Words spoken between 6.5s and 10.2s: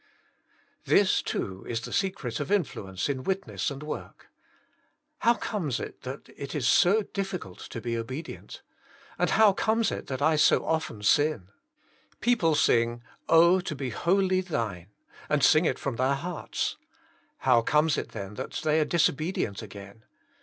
is so DffUcult to be obeMent, and how comes it that